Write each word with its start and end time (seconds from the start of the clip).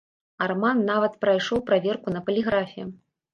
Арман 0.45 0.79
нават 0.91 1.13
прайшоў 1.25 1.61
праверку 1.69 2.15
на 2.15 2.25
паліграфе. 2.31 2.89